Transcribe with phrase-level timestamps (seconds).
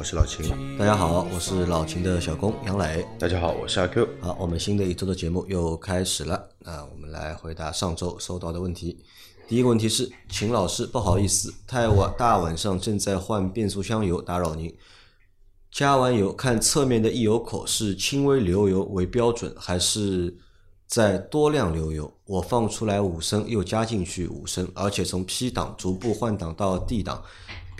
[0.00, 0.48] 我是老秦。
[0.78, 3.06] 大家好，我是老秦的小工杨磊。
[3.18, 4.08] 大家好，我是阿 Q。
[4.22, 6.48] 好，我们新的一周的节目又开始了。
[6.60, 9.04] 那我们来回答上周收到的问题。
[9.46, 14.74] 第一个问题是，秦老师，不好意思，太晚大晚上正在换变速箱油，打扰您。
[15.70, 20.34] 加完油，看侧面的溢油口是轻微流油为标准，还是
[20.86, 22.10] 在多量流油？
[22.24, 27.22] 我放出来五升，又加进去五升，而且从 P 档逐步换挡到 D 档，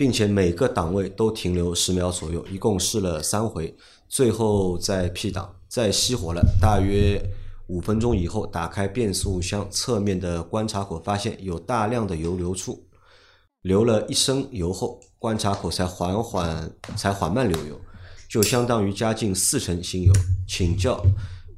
[0.01, 3.77] 并且每个档位都停留十秒左右，一共试了三回，
[4.09, 7.23] 最后在 P 档再熄火了，大约
[7.67, 12.83] 五分钟以后，打开变速箱侧面的观察口，发现有大量的油流出。
[13.61, 17.79] 流了一升油后，观察口才缓缓才缓慢流油，
[18.27, 20.11] 就相当于加进四成新油。
[20.47, 20.99] 请教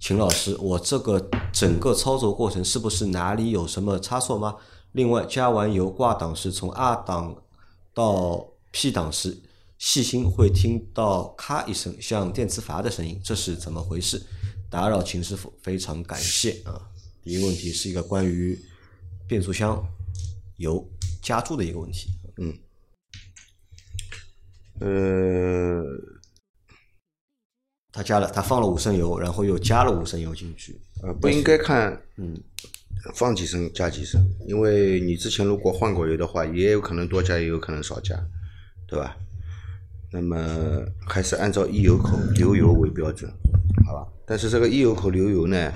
[0.02, 4.58] 秦老师，我这个整个操作过程是不是哪里有什么差错吗？
[4.92, 7.38] 另外，加完油挂档时，从 R 档
[7.94, 9.38] 到 P 档时，
[9.78, 14.22] 细心会听到咔一声像电磁阀的声音，这是怎么回事？
[14.70, 16.90] 打扰秦师傅，非常感谢啊！
[17.22, 18.60] 第一个问题是一个关于
[19.28, 19.88] 变速箱
[20.58, 20.86] 油。
[21.22, 22.60] 加注的一个问题，嗯，
[24.82, 25.82] 呃，
[27.94, 32.38] 他加了，他放了五升油，然后又加了五升油进去，呃，不应该看，嗯，
[33.14, 38.16] 放几升加几升，因为你之前如果换过油的话，也有可能多加，也有可能少加，
[38.88, 39.18] 对吧？
[40.12, 43.32] 那么还是按照溢油口流油为标准，
[43.86, 44.08] 好吧？
[44.26, 45.74] 但是这个溢油口流油呢，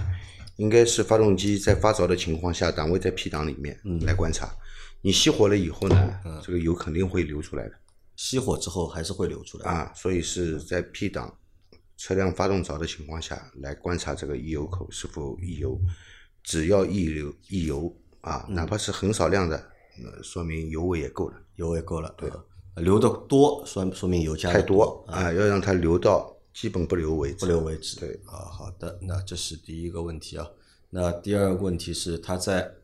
[0.58, 4.50] 应该是发动机在发着的情况下，档位在 P 档里面来观察。
[5.02, 7.72] 你熄火了以后呢，这个油肯定会流出来的。
[8.16, 11.36] 熄火之后还是会流出来啊，所以是在 P 档
[11.98, 15.80] 车辆发动着的情况下来观察这个溢油口是否溢油。
[16.48, 19.62] 只要一流一油啊，哪怕是很少量的，
[20.02, 21.36] 那说明油位也够了。
[21.58, 22.32] 油位够了，对，
[22.78, 27.40] 流的多说说明油加太多啊，要让它流到基本不流为止。
[27.40, 28.00] 不流为止。
[28.00, 30.48] 对啊，好的，那这是第一个问题啊。
[30.92, 32.76] 那第二个问题是它在。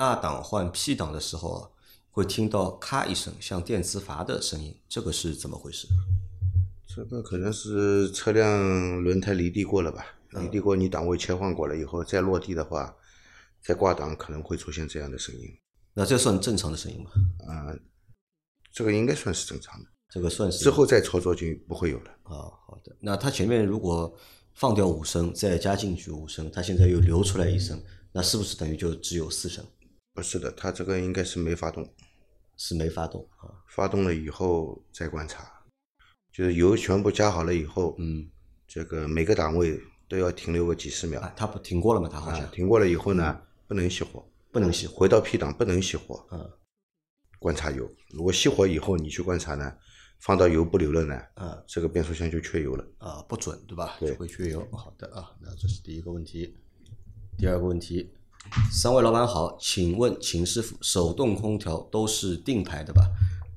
[0.00, 1.68] 二档换 P 档的时候啊，
[2.12, 5.88] 会听到咔一声像电磁阀的声音，这个是怎么回事？
[6.86, 10.06] 这个可能是车辆轮胎离地过了吧？
[10.40, 12.94] 离地过，你档位切换过了以后，再落地的话，
[13.62, 15.58] 再挂档可能会出现这样的声音。
[15.94, 17.10] 那这算正常的声音吗？
[17.46, 17.74] 啊，
[18.70, 19.88] 这个应该算是正常的。
[20.10, 22.10] 这个算是之后再操作就不会有了。
[22.22, 22.96] 啊，好的。
[23.00, 24.16] 那它前面如果
[24.54, 27.82] 放掉五升，再加进去五升，它现在又流出来一升，
[28.12, 29.64] 那是不是等于就只有四升？
[30.14, 31.86] 不是的，它这个应该是没发动，
[32.56, 33.52] 是没发动啊。
[33.68, 35.48] 发动了以后再观察，
[36.32, 38.28] 就是油全部加好了以后，嗯，
[38.66, 41.20] 这个每个档位都要停留个几十秒。
[41.36, 42.08] 它不停过了吗？
[42.10, 46.26] 它好像停过了以后呢，不能熄火，不能熄火，回到 P 档不能熄火。
[46.32, 46.50] 嗯，
[47.38, 49.72] 观察油，如果熄火以后你去观察呢，
[50.18, 52.84] 放到油不流了呢，嗯，这个变速箱就缺油了。
[52.96, 53.96] 啊，不准对吧？
[54.00, 54.66] 对，会缺油。
[54.72, 56.56] 好的啊，那这是第一个问题。
[57.36, 58.10] 第二个问题。
[58.72, 63.02] 三位老板好，请问秦师傅，手动空调都是定排的吧？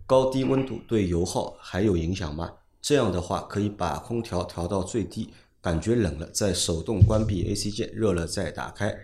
[0.06, 2.52] 高低温度对油耗还有影响吗？
[2.82, 9.00] 这样的话可以把空调调到最低，感觉冷了再手动关闭 AC 键，热了再打开。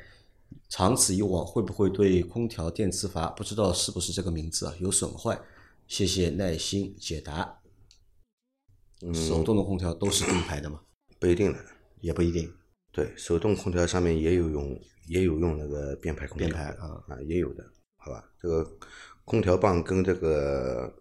[0.69, 5.39] 长此以往会不会对空调电磁阀不知道是不是这个名字啊有损坏？
[5.88, 7.59] 谢谢耐心解答。
[9.13, 10.81] 手动的空调都是定排的吗？
[11.19, 11.59] 不一定的，
[12.01, 12.51] 也不一定。
[12.91, 14.77] 对，手动空调上面也有用，
[15.07, 17.63] 也有用那个变排空调，变排啊啊也有的，
[17.97, 18.27] 好吧？
[18.41, 18.68] 这个
[19.24, 20.91] 空调棒跟这个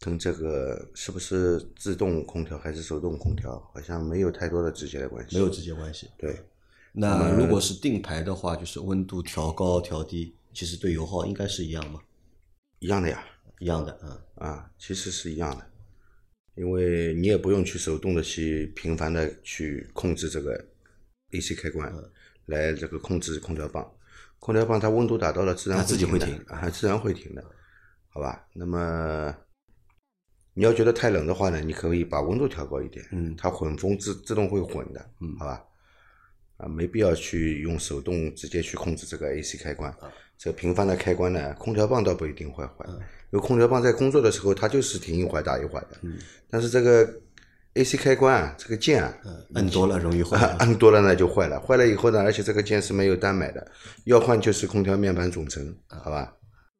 [0.00, 6.10] 跟这个是不是自动空调还是手动空调，好像没有太多的直接的关系，没有直接关系。
[6.18, 6.38] 对，
[6.92, 12.00] 那如果是定排的话，就是温度调高调低，其实对油耗应该是一样吗？
[12.80, 13.24] 一样的呀，
[13.58, 15.66] 一样的，嗯啊，其实是一样的，
[16.54, 20.68] 因为你也不用去手动的去频繁的去控制这个。
[21.34, 21.90] AC 开关
[22.44, 23.90] 来这个控制空调棒，
[24.38, 27.42] 空调棒它温度达到了自然它自己会停啊，自然会停的，
[28.10, 28.46] 好吧？
[28.52, 29.34] 那么
[30.52, 35.64] 你要觉得太冷的话呢，你可以把温度调高一点，嗯，它混风自自动会混的，嗯，好吧？
[36.62, 39.92] 啊，没必要去用手动直接去控制这个 AC 开关，
[40.38, 42.86] 这个频繁的开关呢，空调棒倒不一定会坏，
[43.30, 46.16] 因为空调棒在工作的时候它就是停一会儿打一会儿的，嗯，
[46.48, 47.08] 但是这个
[47.74, 49.16] AC 开关啊，这个键啊，
[49.54, 50.38] 摁多了容易坏。
[50.60, 53.66] 摁多了呢就坏了，坏了以后呢，而且这个键是没有单买的，
[54.04, 56.34] 要换就是空调面板总成，好吧？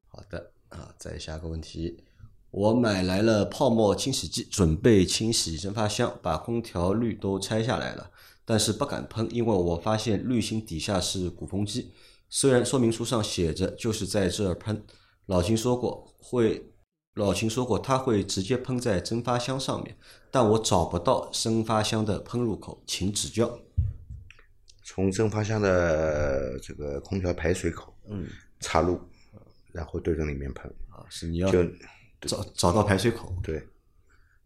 [0.09, 2.05] 好的啊，再下个问题，
[2.51, 8.11] 我买来了泡沫清洗剂，准备清洗蒸发箱，把空调滤都拆下来了，
[8.53, 11.91] 但是不敢喷，因为我发现滤芯底下是鼓风机，
[12.29, 14.85] 虽然说明书上写着就是在这儿喷，
[15.25, 16.69] 老秦说过会。
[17.15, 19.97] 老秦说过，他会直接喷在蒸发箱上面，
[20.31, 23.59] 但我找不到蒸发箱的喷入口，请指教。
[24.85, 28.27] 从蒸发箱的这个空调排水口，嗯，
[28.61, 29.01] 插入，
[29.73, 30.71] 然后对着里面喷。
[30.91, 31.65] 啊，是你要就
[32.21, 33.67] 找找到排水口，对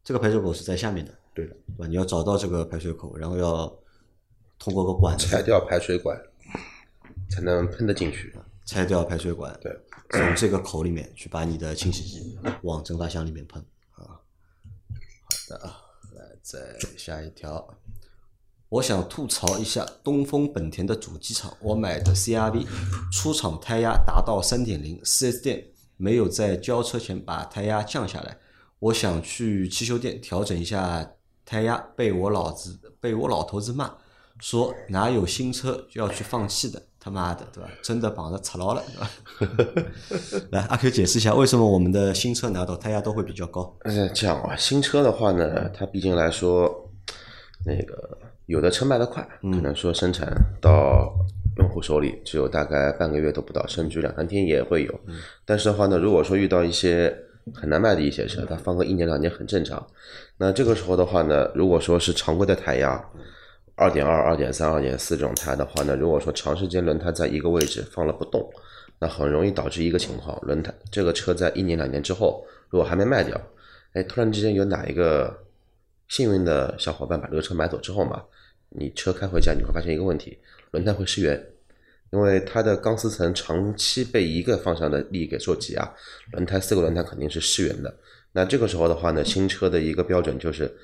[0.05, 1.87] 这个排水口是在下面的，对的，对吧？
[1.88, 3.73] 你要找到这个排水口，然后要
[4.58, 5.26] 通过个管子。
[5.26, 6.20] 拆掉排水管
[7.29, 8.35] 才能喷得进去。
[8.64, 9.73] 拆掉排水管，对，
[10.11, 13.64] 从这个口里面去把你的清洗剂往蒸发箱里面喷。
[13.93, 14.19] 啊。
[14.88, 15.79] 好的啊，
[16.17, 16.58] 来再
[16.97, 17.69] 下一条，
[18.69, 22.67] 我想吐槽一下东风本田的主机厂，我买的 CRV
[23.12, 28.38] 出厂胎压达到三点零，四 S 店没有在交车前把胎压降下来，
[28.81, 31.12] 我想去汽修店调整一下
[31.44, 33.94] 胎压，被我老子被我老头子骂，
[34.40, 36.82] 说哪有新车就要去放弃的。
[36.98, 37.70] 他妈的，对吧？
[37.84, 38.82] 真的绑着扯牢了，
[39.38, 39.88] 对吧？
[40.50, 43.72] 来，阿 Q 解释一下，为什么我们的新车拿到胎压都会比较高？
[43.84, 46.90] 嗯，这样啊，新车的话呢，它毕竟来说，
[47.64, 51.14] 那个有的车卖得快，可能说生产到
[51.58, 54.92] 用户手里只有大概半个月都不到，甚至两三天也会有。
[55.44, 57.16] 但是的话呢，如果说遇到一些
[57.54, 59.86] 很难卖的一些车，它放个一年两年很正常。
[60.38, 63.00] 那这个时候的话呢，如果说是常规的胎压，
[63.76, 68.50] 二点二、二点三、二点四这种胎的话呢，如果说长时间轮胎在一个位置放了不动，
[68.99, 73.38] 那很容易导致一个情况：轮胎这个车在一年两年之后，如果还没卖掉，
[73.93, 75.44] 哎，突然之间有哪一个
[76.08, 78.23] 幸运的小伙伴把这个车买走之后嘛，
[78.70, 80.38] 你车开回家你会发现一个问题，
[80.70, 81.38] 轮胎会失圆，
[82.12, 85.94] 因为它的钢丝层长期被一个方向的力给受挤压，
[86.32, 87.94] 轮胎四个轮胎肯定是失圆的。
[88.32, 90.75] 那这个时候的话呢，新车的一个标准就是。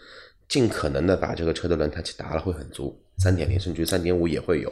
[0.52, 4.70] 尽可能的把这个车的轮胎气打了会很足，三点零甚至三点五也会有，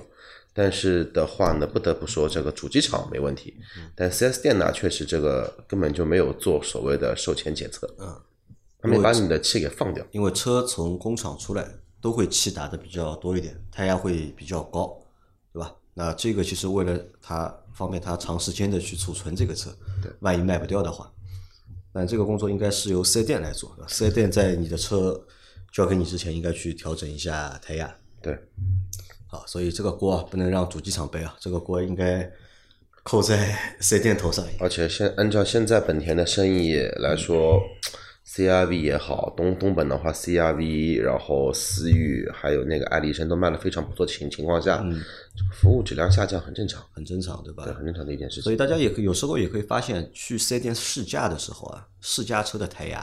[0.52, 3.56] 但是的话呢，不得不说这个主机厂没问题，
[3.94, 8.14] 但四 S 店呢，确实这个根本就没有做所谓的售前检测，嗯，
[8.78, 11.66] 他没把你的气给放掉，因为车从工厂出来
[11.98, 15.00] 都会气打的比较多一点，胎压会比较高，
[15.50, 15.74] 对吧？
[15.94, 21.10] 那这个其实为了它方便它长时间的去储存这个车，对，万一卖不掉的话，
[21.94, 25.18] 那这个工作应该是由四 S 店来做，四 S 店在你的车。
[25.72, 27.94] 交给你之前，应该去调整一下胎压。
[28.20, 28.38] 对，
[29.26, 32.30] 好，所以这个锅不能让主机厂背啊，这个锅应该
[33.02, 34.44] 扣在四 S 店头上。
[34.58, 37.60] 而且现按照现在本田的生意来说，
[38.26, 44.76] CRV 也好，东东本的话，CRV，然后思域还有那个爱丽绅都卖的非常不错情情况下，
[45.34, 47.64] 这个服务质量下降很正常，很正常，对吧？
[47.64, 48.42] 对，很正常的一件事情。
[48.44, 53.00] 所以大家也可以有时候也可以发现，去四 S 店试驾的时候啊，试驾车的胎压。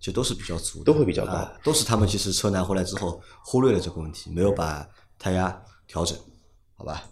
[0.00, 4.88] 其实都是比较足的，都会比较高，都是他们其实车拿回来之后忽略了这个问题，没有把
[5.18, 6.18] 胎压调整，
[6.74, 7.04] 好吧？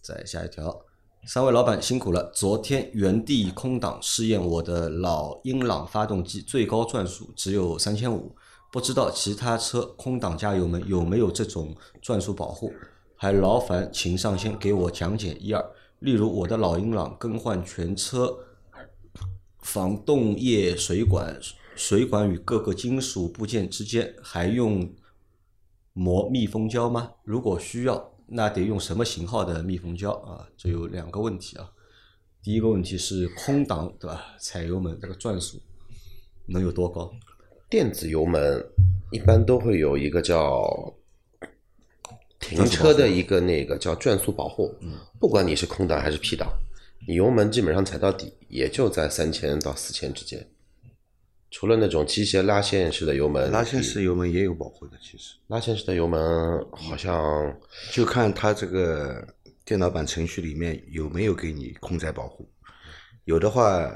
[0.00, 0.80] 再下一条，
[1.26, 2.30] 三位老板辛苦了。
[2.32, 8.36] 昨天原地空挡试验我的老英朗发动机，最高转速只有三千五，
[8.70, 12.72] 不知道其他车空挡加油门有没有这种转速保护？
[13.16, 15.64] 还劳烦请上先给我讲解一二。
[15.98, 18.38] 例如我的老英朗更换全车
[19.62, 21.36] 防冻液水管。
[21.74, 24.92] 水管与各个金属部件之间还用
[25.92, 27.12] 磨密封胶吗？
[27.24, 30.48] 如果需要，那得用什么型号的密封胶啊？
[30.56, 31.70] 这有两个问题啊。
[32.42, 34.34] 第一个问题是空挡对吧？
[34.38, 35.60] 踩油门这个转速
[36.46, 37.12] 能有多高？
[37.70, 38.64] 电子油门
[39.10, 40.94] 一般都会有一个叫
[42.38, 44.74] 停车的一个那个叫转速保护。
[44.80, 46.52] 嗯，不管你是空挡还是 P 档，
[47.08, 50.46] 你油门基本上踩到底也就在三千到四千之间。
[51.54, 54.98] 除了那种机械拉线式的油门，拉线式油门也有保护的。
[55.00, 56.20] 其实拉线式的油门
[56.72, 57.56] 好像
[57.92, 59.24] 就看它这个
[59.64, 62.50] 电脑版程序里面有没有给你空载保护，
[63.22, 63.88] 有的话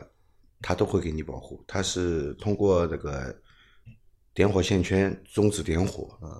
[0.62, 1.60] 它都会给你保护。
[1.66, 3.36] 它是通过这个
[4.32, 6.38] 点火线圈终止点火啊，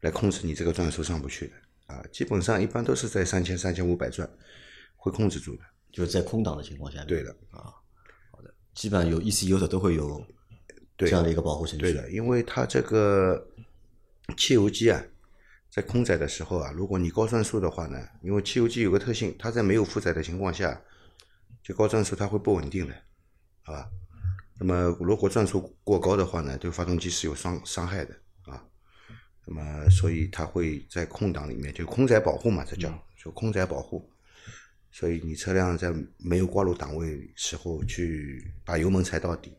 [0.00, 2.04] 来控制你这个转速上不去的啊。
[2.10, 4.28] 基本上一般都是在三千三千五百转
[4.96, 7.04] 会控制住的，就是在空档的情况下。
[7.04, 7.70] 对的啊，
[8.32, 10.26] 好的，基本上有 ECU 的都会有。
[10.96, 13.46] 这样的一个保护程序，对的，因为它这个
[14.36, 15.02] 汽油机啊，
[15.70, 20.80] 在空载的时候啊，如果你高转速的话呢，因为汽油机有个特性，它在没有负载的情况下，
[21.62, 22.94] 就高转速它会不稳定的，
[23.62, 23.90] 好吧？
[24.58, 28.14] 那么如果转速过高的话呢，对发动机是有伤伤害的
[28.46, 28.64] 啊。
[29.44, 34.10] 那么所以它会在空档里面，就空载保护嘛，这叫就空载保护。
[34.90, 39.52] 所以你车辆在没有挂入档位时候去把油门踩到底，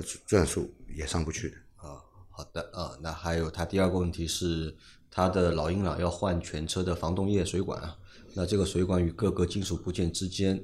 [0.00, 1.56] 它转速也上不去的。
[1.76, 4.74] 啊，好的啊，那还有它第二个问题是，
[5.10, 7.96] 它的老英朗要换全车的防冻液水管啊，
[8.34, 10.62] 那这个水管与各个金属部件之间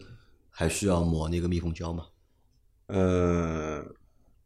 [0.50, 2.06] 还需要抹那个密封胶吗？
[2.86, 3.84] 呃，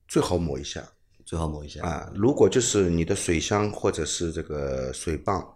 [0.09, 0.88] 最好抹一下
[1.26, 2.11] 最好抹一下啊。
[2.14, 5.47] 如果就是你的水箱或者是这个水泵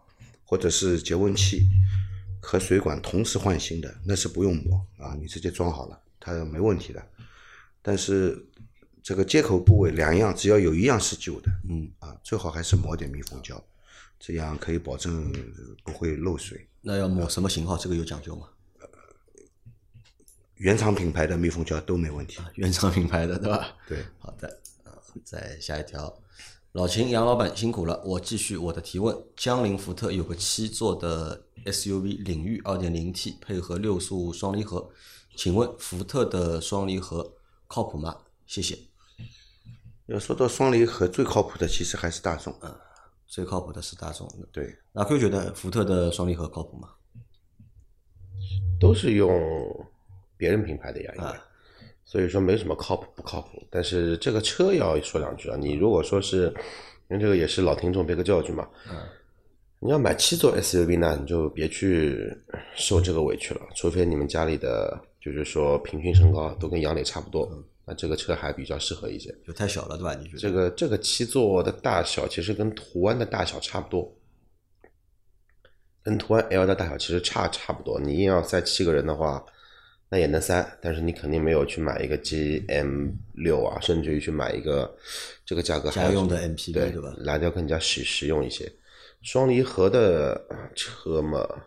[0.44, 1.66] 或者是节温器
[2.42, 7.02] 和水管同时换新的，那是不用抹啊，你直接装好了，它没问题的。
[7.80, 8.46] 但是
[9.04, 13.62] 这个接口部位两样，只要有一样是旧的，嗯啊，最好还是抹点密封胶，
[14.18, 15.30] 这样可以保证
[15.84, 16.66] 不会漏水。
[16.80, 17.76] 那要抹什么型号？
[17.76, 18.48] 这个有讲究吗？
[20.56, 22.40] 原厂品牌的密封胶都没问题。
[22.54, 23.76] 原厂品牌的，对吧？
[23.86, 24.48] 对，好的，
[24.84, 26.22] 啊，再下一条，
[26.72, 29.14] 老秦杨老板辛苦了，我继续我的提问。
[29.36, 34.90] 江铃福特有个七座的 SUV 领域 2.0T 配合六速双离合，
[35.36, 37.34] 请问福特的双离合
[37.66, 38.16] 靠谱吗？
[38.46, 38.78] 谢谢。
[40.06, 42.54] 要说到双离合，最靠谱的其实还是大众。
[43.26, 44.28] 最靠谱的是大众。
[44.52, 46.90] 对，那 Q 觉得福特的双离合靠谱吗？
[48.78, 49.30] 都是用
[50.36, 51.44] 别人品牌的呀，应该啊，
[52.04, 53.66] 所以说没什么靠谱不靠谱。
[53.70, 56.54] 但是这个车要说两句啊，你如果说是，
[57.08, 58.68] 因为这个也是老听众别个教训嘛，
[59.80, 62.36] 你要买七座 SUV 呢，你就别去
[62.74, 67.48] 受这个委屈了，除非你们家里的就是说平均身高都跟杨磊差不多，
[67.86, 69.34] 那这个车还比较适合一些。
[69.46, 70.14] 就太小了，对吧？
[70.14, 70.38] 你觉得？
[70.38, 74.16] 这个这个七座的大小其实跟途安的大小差不多，
[76.02, 78.00] 跟途安 L 的大小其实差差不多。
[78.00, 79.44] 你硬要塞七个人的话，
[80.08, 84.94] 那也能塞，但是你肯定没有去买一个 GM 六啊，甚至于去买一个
[85.44, 88.70] 这个价格还要家用的 MPV 对对吧来的更加实实用一些。
[89.22, 90.38] 双离合的
[90.76, 91.62] 车嘛，唉，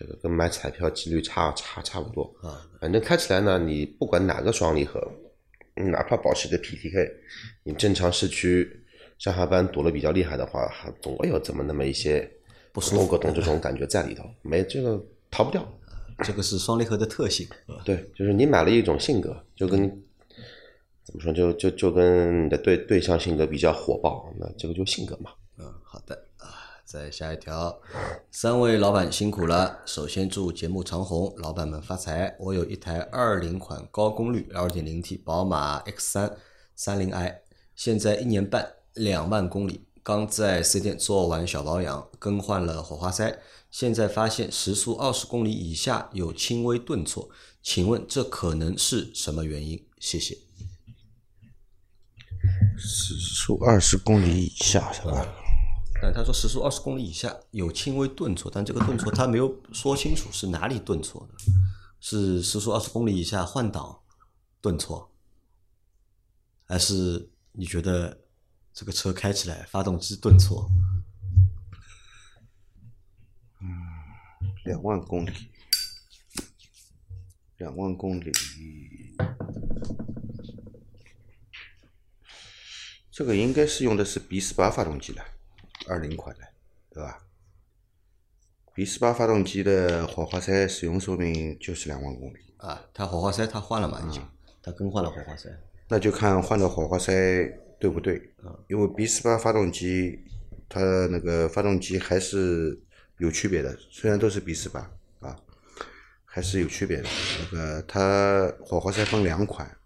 [0.00, 2.66] 这个跟买彩票几率差差差不多啊。
[2.80, 4.98] 反正开起来呢，你不管哪个双离合，
[5.74, 7.12] 哪怕保时捷 PTK，
[7.62, 8.66] 你正常市区
[9.18, 12.26] 上下班堵得比较厉害的话，还总会有这么那么一些
[12.72, 14.98] 不舒服动这种感觉在里头，没这个
[15.30, 15.62] 逃不掉。
[16.24, 17.46] 这个是双离合的特性？
[17.84, 19.88] 对，就是你买了一种性格，就跟
[21.04, 25.30] 怎么说，就就就跟你的对对象性格比较火爆，那这个就性格嘛。
[26.90, 27.80] 再下一条，
[28.32, 29.78] 三位老板辛苦了。
[29.86, 32.34] 首先祝节目长红，老板们发财。
[32.40, 36.32] 我有一台二零款高功率 2.0T 宝马 X 3
[36.76, 37.36] 30i，
[37.76, 43.38] 现在一年半，两万公里，刚在四 S 店做完小保养，更换了火花塞，
[43.70, 47.30] 现在发现时速二十公里以下有轻微顿挫，
[47.62, 49.86] 请问这可能是什么原因？
[50.00, 50.34] 谢谢。
[52.76, 55.36] 时速二十公里以下是吧？
[56.02, 61.34] 但他说时速二十公里以下有轻微顿挫，但这个顿挫他没有说清楚是哪里顿挫的，
[62.00, 64.00] 是时速二十公里以下换挡
[64.60, 65.10] 顿挫，
[66.64, 68.18] 还是你觉得
[68.72, 70.70] 这个车开起来发动机顿挫？
[73.60, 73.68] 嗯
[74.64, 75.32] 两万公里，
[77.58, 78.32] 两万公里，
[83.10, 85.22] 这个应该是用的是 B 四八发动机了，
[85.88, 86.42] 二零款的，
[86.90, 87.22] 对吧
[88.74, 94.22] ？B 四八发动机的火花塞使用寿命就是两万公里，啊，它火花塞它换了嘛已经，
[94.62, 95.48] 它更换了火花塞。
[95.88, 97.12] 那就看换的火花塞
[97.78, 98.32] 对不对。
[98.68, 100.20] 因为 B 四八发动机，
[100.68, 102.80] 它那个发动机还是
[103.18, 104.80] 有区别的，虽然都是 B 四八
[105.18, 105.36] 啊，
[106.24, 107.08] 还是有区别的。
[107.40, 109.76] 那个它火花塞分两款，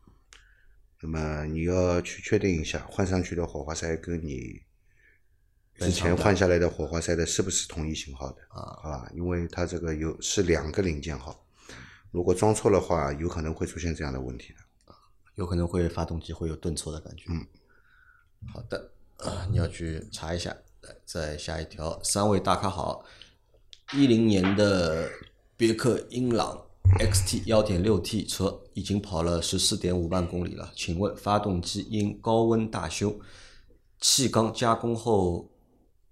[1.00, 4.60] 那么你要去确定一下，换上去的火花塞跟你
[5.78, 9.10] 之前换下来的火花塞的是不是同一型号的啊？
[9.14, 11.44] 因为它这个有是两个零件号，
[12.10, 14.58] 如果装错的话，有可能会出现这样的问题的。
[15.34, 17.24] 有可能会发动机会有顿挫的感觉。
[17.28, 17.44] 嗯，
[18.52, 20.56] 好的，啊，你要去查一下。
[20.82, 23.04] 来，再下一条，三位大咖好，
[23.94, 25.10] 一零年的
[25.56, 26.66] 别克英朗
[27.00, 33.18] XT 幺点六 T 车已经跑了十四点五万公里了，请问发动机因高温大修，
[33.98, 35.50] 气缸加工后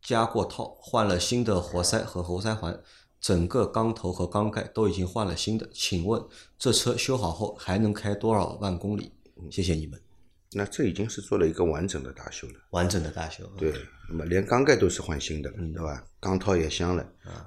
[0.02, 2.78] 加过套，换了新的活塞和活塞环，
[3.20, 6.20] 整个缸头和缸盖都已经换了新的，请问
[6.58, 9.12] 这车修好后还能开多少万公里？
[9.50, 10.00] 谢谢你们，
[10.52, 12.54] 那这已经是做了一个完整的大修了。
[12.70, 13.44] 完整的大修。
[13.56, 13.72] 对，
[14.08, 16.04] 那么连缸盖都是换新的了，对吧？
[16.20, 17.06] 缸套也镶了，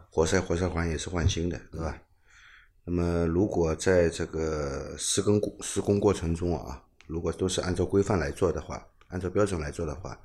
[0.09, 2.01] 活塞活塞环也是换新的，对吧？
[2.85, 10.19] 那么如果在这个施工过施工过程中啊，如果都是按照规范来做的话，按照标准来做的话，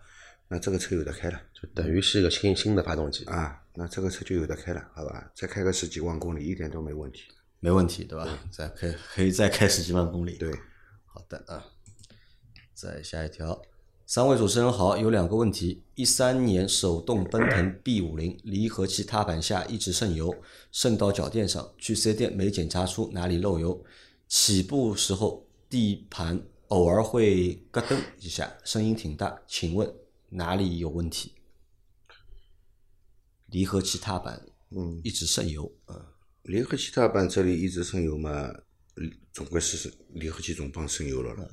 [0.52, 3.24] 那这个车有的开了就等于是一个新新的发动机。
[3.26, 5.30] 啊，那这个车就有的开了，好吧？
[5.32, 7.22] 再开个十几万公里一点都没问题。
[7.60, 8.26] 没问题，对吧？
[8.50, 10.36] 再开可以再开十几万公里。
[10.38, 10.50] 对，
[11.06, 11.64] 好的啊，
[12.74, 13.62] 再下一条，
[14.06, 20.34] 三位主持人好，有两个问题：一三年手动奔腾 B 五零离合器踏板下一直渗油，
[20.72, 23.84] 渗到脚垫上，去四 S 店没检查出哪里漏油，
[24.26, 29.92] 起步时候地盘偶尔会咯噔一下，声音挺大，请问
[30.30, 31.34] 哪里有问题？
[33.46, 38.48] 离合器踏板嗯，一直渗油，啊，离合器踏板这里一直渗油嘛，
[39.32, 41.50] 总归是离合器总泵渗油了了，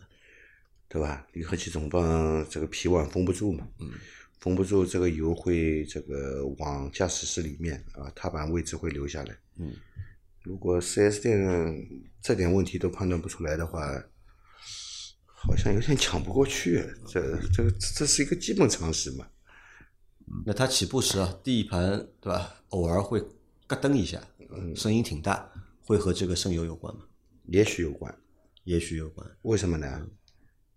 [0.87, 1.27] 对吧？
[1.33, 3.67] 离合器总泵这个皮碗封不住嘛，
[4.39, 9.35] 封不住，这个油会这个往驾驶室里面啊，踏板位置会流下来。
[9.55, 9.73] 嗯，
[10.43, 11.87] 如果 4S 店
[12.21, 13.91] 这点问题都判断不出来的话，
[15.47, 16.85] 好像有点讲不过去。
[17.07, 19.25] 这这这是一个基本常识嘛。
[20.45, 23.19] 那它起步时啊，第一盘对吧，偶尔会
[23.65, 24.21] 咯噔一下，
[24.75, 25.49] 声音挺大，
[25.81, 27.01] 会和这个渗油有关吗？
[27.45, 28.13] 也许有关，
[28.65, 29.25] 也许有关。
[29.43, 30.05] 为什么呢？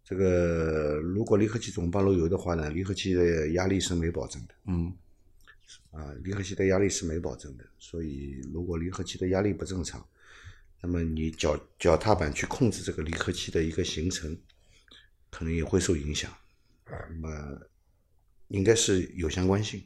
[0.04, 4.92] 这个如果离合器总泵漏油的话呢，离合器的压力是没保证的嗯
[5.90, 10.04] 啊，离合器的压力是没保证的，所以如果离合器的压力不正常，
[10.80, 14.36] 那么你脚脚踏板去控制这个离合器的一个形成，
[15.30, 16.30] 可能也会受影响。
[16.84, 17.60] 那么
[18.49, 19.82] 应该是有相关性，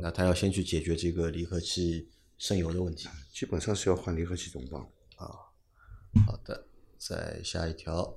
[0.00, 3.08] 那他要先去解决这个离合器渗油的问题。
[3.32, 4.80] 基本上是要换离合器总泵
[5.16, 5.28] 啊。
[6.26, 6.66] 好的，
[6.96, 8.16] 再下一条，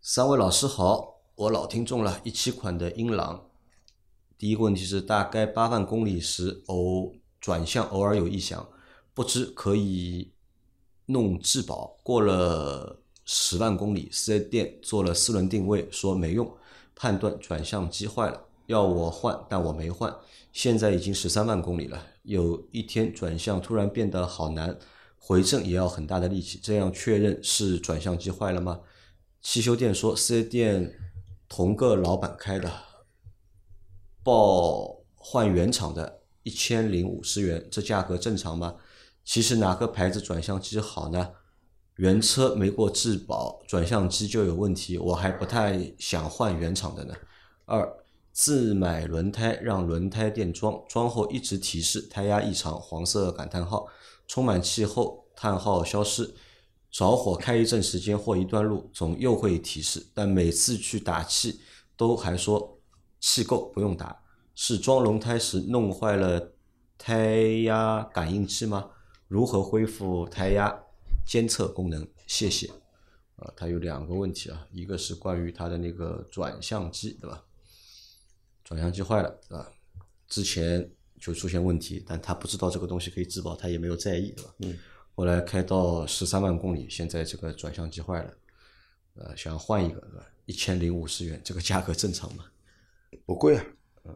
[0.00, 3.50] 三位老师好，我老听众了，一七款的英朗。
[4.38, 8.70] 第一个问题是，大概八万公里时偶转向偶尔有异响，
[9.12, 10.32] 不知可以
[11.06, 11.98] 弄质保。
[12.02, 16.50] 过了十万公里，四 S 店做了四轮定位，说没用，
[16.94, 20.14] 判断转向机坏了，要我换，但我没换。
[20.52, 24.78] 现在已经十三万公里了，有一天转向突然变得好难，
[25.18, 28.80] 回正也要很大的力气，这样确认是转向机坏了吗？
[29.42, 30.98] 汽修店说四 S 店
[31.48, 32.72] 同个老板开的，
[34.22, 38.76] 报换原厂的一千零五十元，这价格正常吗？
[39.24, 41.32] 其实哪个牌子转向机好呢？
[41.96, 47.14] 原车没过质保，转向机就有问题，我还不太想换原厂的呢。
[47.64, 47.90] 二，
[48.32, 53.86] 自买轮胎让轮胎店装，装后一直提示胎压异常，黄色感叹号，
[54.26, 56.34] 充满气后叹号消失，
[56.90, 61.60] 着火开一阵时间或一段路，总又会提示，但每次去打气
[61.96, 62.78] 都还说
[63.20, 64.20] 气够不用打，
[64.54, 66.52] 是装轮胎时弄坏了
[66.98, 68.90] 胎压感应器吗？
[69.28, 70.82] 如何恢复胎压
[71.26, 72.08] 监测功能？
[72.26, 72.68] 谢谢。
[73.36, 77.44] 啊，它有两个问题啊，一个是关于它的那个转向机，对吧？
[78.64, 79.70] 转向机坏了，对吧？
[80.26, 84.54] 之前就出现问题，但他不知道这个东西可以质保，他也没有在意，对吧？
[84.60, 84.78] 嗯。
[85.14, 88.36] 后来开到十三万公里，现在这个转向机坏了，
[89.14, 90.26] 呃，想换一个，对吧？
[90.46, 92.44] 一千零五十元，这个价格正常吗？
[93.24, 94.12] 不贵啊，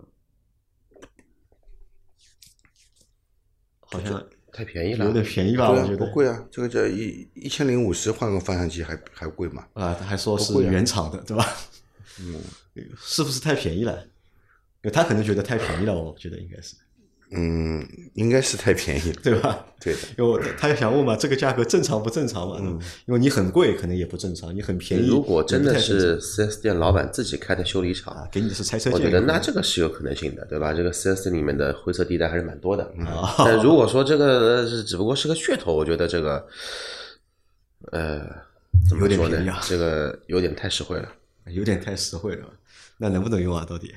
[3.80, 5.70] 好像太便宜了，有点便宜吧？
[5.70, 9.66] 我觉，得不贵啊，这个叫一一千零五十换个方向机还还贵吗？
[9.74, 11.46] 啊，他还说是原厂的，对吧？
[12.20, 12.34] 嗯，
[13.00, 14.04] 是不是太便宜了？
[14.92, 16.74] 他可能觉得太便宜了，我觉得应该是，
[17.32, 19.20] 嗯，应该是太便宜了。
[19.22, 19.64] 对吧？
[19.80, 22.56] 对的，因为我他想问嘛，这个价格正常不正常嘛？
[22.60, 30.74] 嗯，因为你很贵，可能也不正常；你很便宜，如果真的是四 S 店老板自己开的修理厂，啊，给你的是拆车我觉得那这个是有可能性的，对吧？
[30.74, 32.82] 这个四 S 店里面的灰色地带还是蛮多的。
[33.06, 36.46] 啊但如果说这个是只不过是个噱头，我觉得这个，
[37.92, 38.20] 呃，
[38.88, 39.56] 怎么说呢？
[39.62, 41.08] 这个有点太实惠了。
[41.46, 42.46] 有点太实惠了。
[42.98, 43.64] 那能不能用啊？
[43.68, 43.94] 到底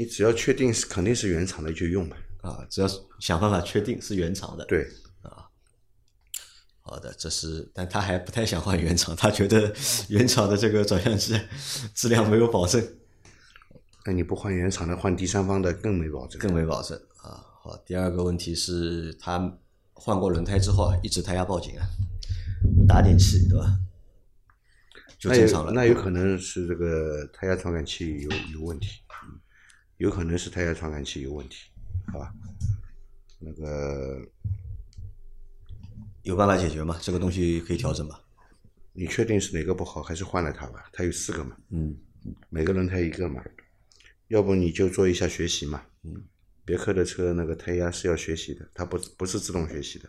[0.00, 2.16] 你只要确定是肯定是原厂的就用吧。
[2.40, 4.82] 啊，只要想办法确定是原厂的。，对，
[5.20, 5.44] 啊
[6.80, 9.70] 好的，这是，但他还不太想换原厂，他觉得
[10.08, 11.38] 原厂的这个转向机
[11.94, 12.82] 质量没有保证，
[14.06, 16.40] 那你不换原厂的，换第三方的更没保证。
[16.40, 17.44] 更没保证啊。
[17.62, 19.58] 好，第二个问题是，他
[19.92, 21.84] 换过轮胎之后啊，一直胎压报警啊，
[22.88, 23.76] 打点气，对吧？
[25.18, 25.72] 就那正常了。
[25.72, 29.09] 有那有可能是这个胎压传感器有有问题，嗯
[30.00, 31.70] 有可能是胎压传感器有问题，
[32.10, 32.32] 好吧？
[33.38, 34.26] 那个
[36.22, 36.98] 有办法解决吗？
[37.02, 38.18] 这个东西可以调整吗？
[38.94, 40.88] 你确定是哪个不好，还是换了它吧？
[40.90, 41.94] 它有四个嘛，嗯，
[42.48, 43.44] 每个轮胎一个嘛，
[44.28, 45.84] 要不你就做一下学习嘛。
[46.04, 46.24] 嗯，
[46.64, 50.08] 别克的车那个胎压是要学习的，它不不是自动学习的，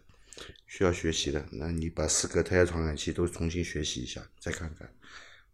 [0.68, 1.46] 需要学习的。
[1.52, 4.90] 那你把四个胎压传感器都重新学习一下，再看看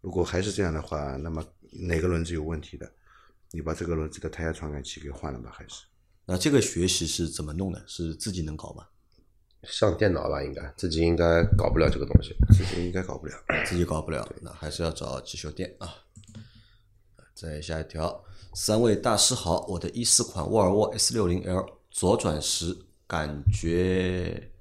[0.00, 2.92] 如果还是这样的话，那么哪个轮子有问题的，
[3.50, 5.84] 你把这个轮子的胎压传感器给换了吧，还是？
[6.26, 7.82] 那这个学习是怎么弄的？
[7.86, 8.86] 是自己能搞吗？
[9.64, 12.36] 上电脑吧，应该自己应该搞不了这个东西。
[12.52, 13.34] 自己应该搞不了。
[13.66, 15.94] 自己搞不了，那还是要找汽修店啊。
[17.34, 24.52] 再下一条，三位大师好，我的一四款沃尔沃 S 六零 L 左转时感觉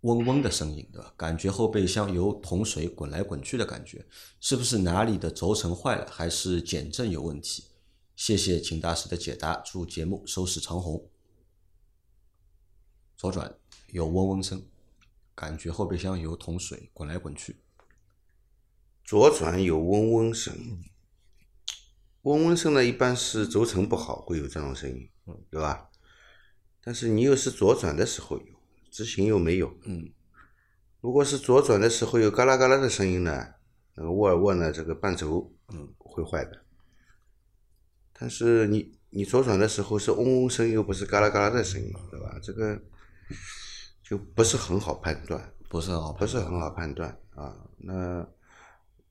[0.00, 1.12] 嗡嗡的声音，对吧？
[1.16, 4.04] 感觉后备箱有桶水滚来滚去的感觉，
[4.40, 7.64] 是不是哪里的轴承坏了，还是减震有问题？
[8.20, 11.08] 谢谢秦大师的解答，祝节目收视长虹。
[13.16, 13.56] 左转
[13.86, 14.62] 有嗡嗡声，
[15.34, 17.62] 感觉后备箱有桶水滚来滚去。
[19.02, 20.84] 左转有嗡嗡声，
[22.20, 25.08] 嗡嗡声呢，一般是轴承不好会有这种声音，
[25.48, 25.88] 对吧？
[26.84, 30.12] 但是你又是左转的时候有，直行又没有，嗯，
[31.00, 33.54] 如果是左转的时候有嘎啦嘎啦的声音呢，
[33.94, 36.66] 那个沃尔沃呢这个半轴嗯会坏的。
[38.20, 42.38] 但是你你左转的时候是嗡嗡声，又不是嘎啦嘎啦的声音，对吧？
[42.42, 42.78] 这个
[44.04, 46.26] 就不是很好判断，不是很好不。
[46.26, 47.56] 是很好判断啊。
[47.78, 48.28] 那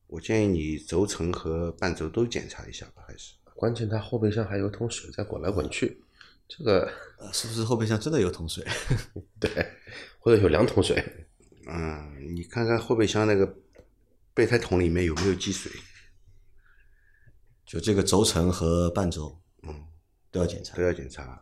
[0.05, 3.33] 我建议你轴承和半轴都检查一下吧，还是。
[3.55, 6.01] 关键它后备箱还有桶水在滚来滚去，
[6.47, 8.63] 这个呃是不是后备箱真的有桶水？
[9.39, 9.49] 对，
[10.19, 11.03] 或者有两桶水。
[11.67, 13.55] 嗯，你看看后备箱那个
[14.33, 15.71] 备胎桶里面有没有积水，
[17.69, 19.85] 就这个轴承和半轴，嗯，
[20.31, 20.81] 都要检查都。
[20.81, 21.39] 要检查。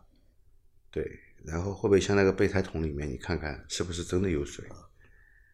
[0.90, 1.02] 对，
[1.42, 4.62] 然后后备箱那个备胎桶里面，你看看是不是真的有水。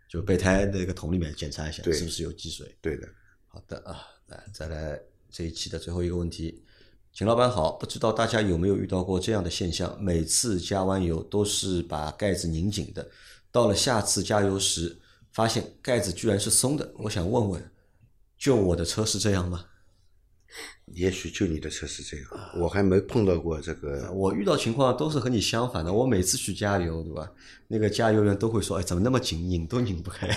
[0.08, 2.76] 就备胎那个桶里面检查一下，是不是有积水。
[2.80, 3.08] 对的，
[3.46, 6.64] 好的啊，来再来这一期的最后一个问题，
[7.12, 9.96] 秦老板好，不知道大家有没有遇到过这样的现象？
[10.02, 13.08] 每次加完油都是把盖子拧紧的，
[13.52, 16.92] 到了下次加油时，发现盖子居然是松的。
[16.98, 17.72] 我想问问，
[18.36, 19.66] 就我的车是这样吗？
[20.94, 22.26] 也许就你的车是这样，
[22.60, 24.10] 我还没碰到过这个。
[24.12, 25.92] 我遇到情况都是和你相反的。
[25.92, 27.30] 我每次去加油，对吧？
[27.68, 30.28] 那个加油员都会说：“哎，怎么那么紧，拧都拧不开，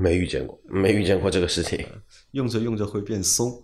[0.00, 1.86] 没遇见过，没遇见过这个事情。
[2.32, 3.62] 用着用着会变松。”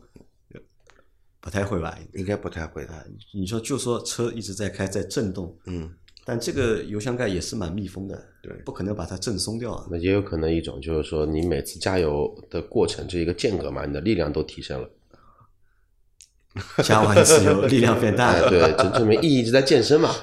[1.44, 1.98] 不太会吧？
[2.14, 3.06] 应该不太会的。
[3.34, 5.92] 你说就说车一直在开，在震动，嗯，
[6.24, 9.84] 但这个油箱盖也是蛮密封的，对不可能把它震松掉啊。
[9.90, 14.88] 那也有可能一种就是说，你每次加油的过程这一个间隔嘛，你的力量都提升了。
[16.84, 18.38] 加完一次油，力量变大。
[18.48, 20.14] 对，就证明一直在健身嘛。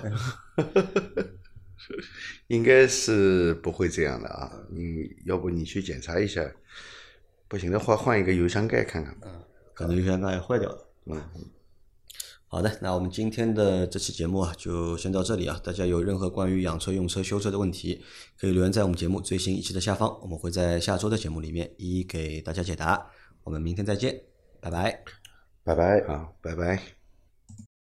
[2.48, 4.52] 应该是不会这样的啊。
[4.72, 6.44] 你要不你去检查一下，
[7.48, 9.28] 不行的话换一个油箱盖看看吧。
[9.74, 10.88] 可能油箱盖坏掉了。
[11.06, 11.22] 嗯，
[12.48, 15.60] 好的，那我们今天的这期节目啊，就先到这里啊。
[15.64, 18.04] 大家有任何关于养车、用车、修车的问题，
[18.40, 23.10] 可以留言在我们节目最新一期的下方，我们会在下周的节目里面一一给大家解答。
[23.44, 24.22] 我们明天再见，
[24.60, 25.19] 拜拜。
[25.70, 26.00] 拜拜。
[26.08, 26.99] 啊，拜拜。